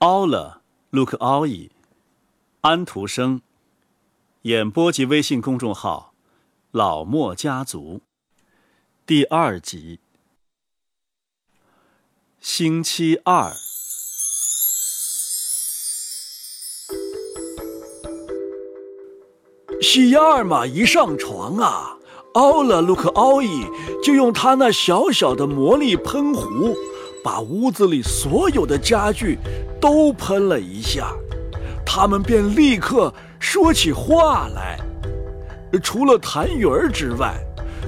[0.00, 1.70] 奥了，卢克奥伊，
[2.62, 3.42] 安徒生。
[4.42, 6.14] 演播及微信公众号
[6.72, 8.00] “老莫家族”。
[9.04, 10.00] 第二集。
[12.40, 13.52] 星期二。
[19.82, 21.98] 西亚尔玛一上床啊，
[22.32, 23.66] 奥了卢克奥伊
[24.02, 26.74] 就用他那小小的魔力喷壶，
[27.22, 29.38] 把屋子里所有的家具
[29.80, 31.12] 都喷了一下，
[31.84, 34.78] 他们便立刻说起话来。
[35.82, 37.34] 除了谭云儿之外，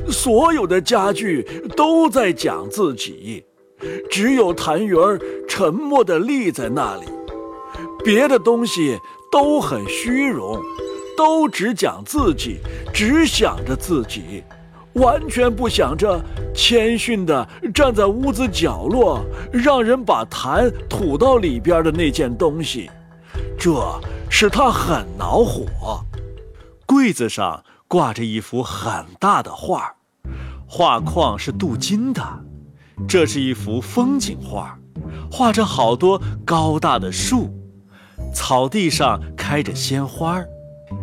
[0.09, 1.43] 所有的家具
[1.77, 3.45] 都在讲自己，
[4.11, 7.07] 只有谭云儿沉默地立在那里，
[8.05, 8.99] 别的东西
[9.31, 10.61] 都很虚荣。
[11.15, 12.59] 都只讲自己，
[12.93, 14.43] 只想着自己，
[14.95, 16.23] 完全不想着
[16.55, 22.91] 谦逊地站在屋子角落，让人把痰吐到里边的那件东西，
[23.59, 23.73] 这
[24.29, 25.67] 使他很恼火。
[26.87, 29.95] 柜子上挂着一幅很大的画，
[30.67, 32.23] 画框是镀金的，
[33.09, 34.79] 这是一幅风景画，
[35.31, 37.51] 画着好多高大的树，
[38.35, 40.43] 草地上开着鲜花。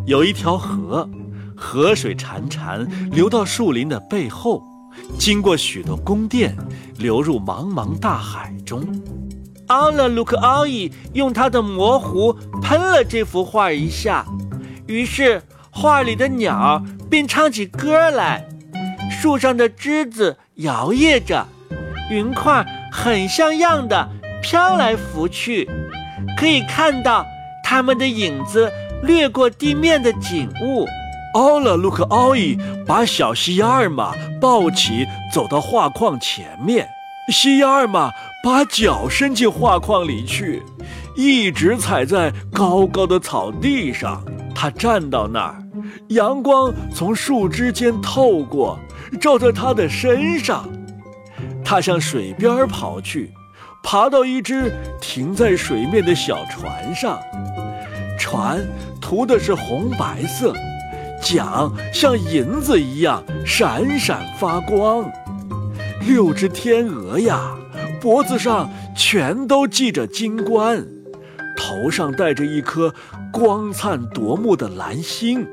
[0.06, 1.08] 有一条河，
[1.62, 4.62] 河水潺潺流到树林的背后，
[5.18, 6.56] 经过许多宫殿，
[6.96, 8.82] 流入茫茫大海中。
[9.66, 14.24] 奥勒鲁克奥伊用他的魔壶喷了这幅画一下，
[14.86, 18.48] 于是画里的鸟便唱起歌来，
[19.10, 21.46] 树上的枝子摇曳着，
[22.10, 24.08] 云块很像样的
[24.42, 25.68] 飘来浮去，
[26.38, 27.24] 可以看到
[27.62, 28.72] 它们的影子。
[29.02, 30.86] 掠过地面的景物，
[31.34, 36.88] 奥勒卢克奥伊把小西亚尔玛抱起，走到画框前面。
[37.32, 38.10] 西亚尔玛
[38.42, 40.60] 把脚伸进画框里去，
[41.14, 44.24] 一直踩在高高的草地上。
[44.54, 45.62] 他站到那儿，
[46.08, 48.78] 阳光从树枝间透过，
[49.20, 50.68] 照在他的身上。
[51.64, 53.32] 他向水边跑去，
[53.84, 57.16] 爬到一只停在水面的小船上。
[58.18, 58.60] 船
[59.00, 60.52] 涂的是红白色，
[61.20, 65.04] 桨像银子一样闪闪发光。
[66.06, 67.54] 六只天鹅呀，
[68.00, 70.84] 脖子上全都系着金冠，
[71.56, 72.92] 头上戴着一颗
[73.32, 75.46] 光灿夺目的蓝星。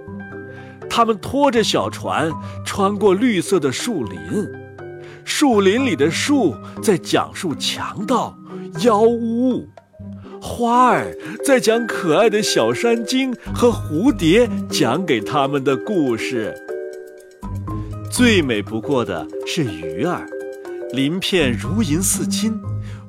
[0.90, 2.32] 它们拖着小船
[2.66, 4.20] 穿过绿色的树林，
[5.26, 8.36] 树林里的树在讲述强盗、
[8.82, 9.68] 妖巫。
[10.42, 11.16] 花儿
[11.46, 16.56] 在讲可爱的小山精和蝴蝶讲给他们的故事。
[18.12, 20.26] 最美不过的是鱼儿，
[20.92, 22.60] 鳞片如银似金，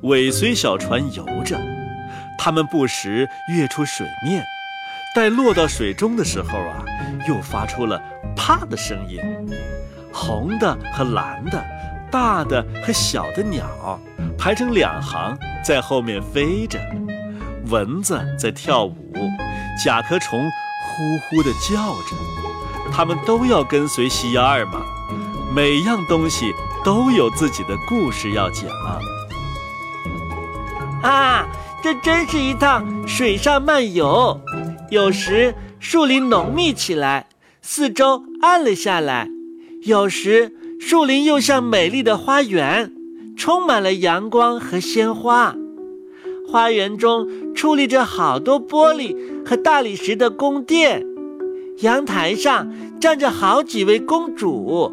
[0.01, 1.59] 尾随小船游着。
[2.37, 4.43] 它们不时跃出水面，
[5.15, 6.83] 待落到水中的时候啊，
[7.27, 8.01] 又发出了
[8.35, 9.19] 啪的声音。
[10.11, 11.63] 红的和蓝的，
[12.11, 13.99] 大的和小的鸟，
[14.37, 16.79] 排成两行在后面飞着。
[17.69, 18.95] 蚊子在跳舞，
[19.83, 22.15] 甲壳虫呼呼地叫着，
[22.91, 24.81] 它们都要跟随西亚尔玛。
[25.55, 26.53] 每样东西
[26.83, 28.69] 都有自己的故事要讲。
[31.01, 31.47] 啊，
[31.81, 34.39] 这真是一趟水上漫游。
[34.91, 37.27] 有时树林浓密起来，
[37.61, 39.27] 四周暗了下来；
[39.83, 42.91] 有时树林又像美丽的花园，
[43.37, 45.55] 充满了阳光和鲜花。
[46.51, 49.15] 花园中矗立着好多玻璃
[49.45, 51.05] 和大理石的宫殿，
[51.81, 54.91] 阳台上站着好几位公主，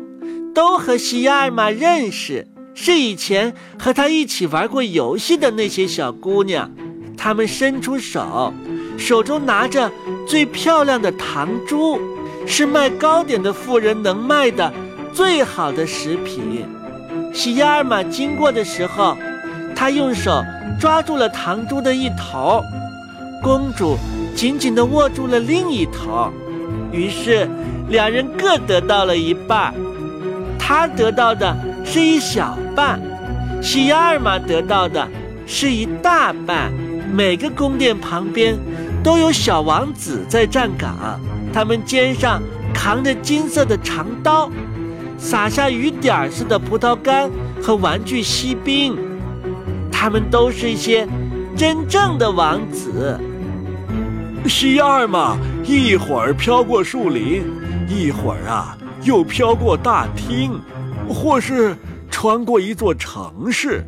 [0.55, 6.71] 都和西亚尔玛认识，是以前和她一起玩过游戏的那些小姑娘。
[7.17, 8.53] 她们伸出手，
[8.99, 9.91] 手中拿着
[10.29, 11.99] 最漂亮的糖珠，
[12.47, 14.71] 是卖糕点的妇人能卖的
[15.15, 16.67] 最好的食品。
[17.33, 19.17] 西亚尔玛经过的时候，
[19.77, 20.43] 他用手。
[20.79, 22.63] 抓住了糖珠的一头，
[23.43, 23.97] 公主
[24.35, 26.31] 紧紧地握住了另一头，
[26.93, 27.49] 于是
[27.89, 29.73] 两人各得到了一半。
[30.59, 33.01] 他得到的是一小半，
[33.63, 35.09] 西亚尔玛得到的
[35.47, 36.71] 是一大半。
[37.11, 38.55] 每个宫殿旁边
[39.03, 41.19] 都有小王子在站岗，
[41.55, 42.43] 他们肩上
[42.75, 44.51] 扛着金色的长刀，
[45.17, 47.31] 撒下雨点似的葡萄干
[47.63, 48.95] 和玩具锡兵。
[49.99, 51.09] 他们都是一些
[51.57, 53.19] 真正的王子。
[54.47, 57.51] 西二嘛，一会儿飘过树林，
[57.89, 60.61] 一会儿啊又飘过大厅，
[61.09, 61.75] 或是
[62.11, 63.83] 穿过一座城市。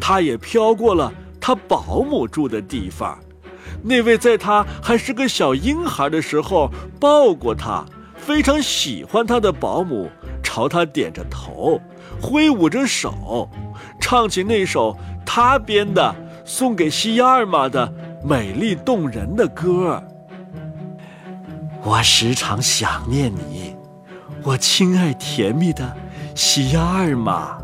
[0.00, 3.16] 他也飘过了他保姆住的地方。
[3.80, 7.84] 那位在他还是个小婴孩的时候抱过他、
[8.16, 10.10] 非常喜欢他的保姆，
[10.42, 11.80] 朝他点着头，
[12.20, 13.48] 挥舞着手，
[14.00, 14.96] 唱起那首
[15.34, 16.14] 他编的
[16.44, 17.90] 送给西亚尔玛的
[18.22, 20.04] 美丽动人的歌。
[21.82, 23.74] 我时常想念你，
[24.42, 25.90] 我亲爱甜蜜的
[26.34, 27.56] 西亚尔玛。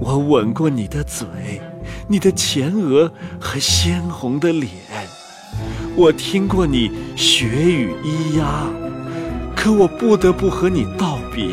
[0.00, 1.26] 我吻过你的嘴，
[2.08, 4.70] 你的前额和鲜红的脸。
[5.94, 8.64] 我听过你学语咿呀，
[9.54, 11.44] 可我不得不和你道别。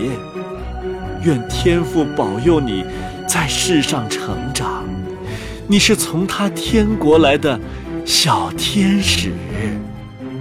[1.26, 2.86] 愿天父保佑你
[3.28, 4.86] 在世上成长。
[5.72, 7.60] 你是从他天国来的
[8.04, 9.32] 小天使。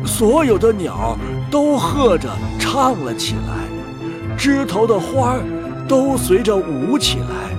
[0.06, 1.18] 所有的鸟
[1.50, 5.42] 都和着唱了起来，枝头的花儿
[5.86, 7.54] 都随着舞起来，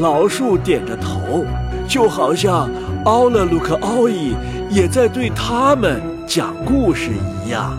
[0.00, 1.44] 老树点着头，
[1.86, 2.68] 就好像
[3.04, 4.34] 奥勒鲁克奥伊
[4.68, 7.12] 也在对他们讲故事
[7.46, 7.78] 一样。